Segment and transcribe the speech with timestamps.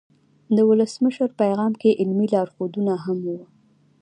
[0.55, 3.39] د ولسمشر پیغام کې علمي لارښودونه هم وو.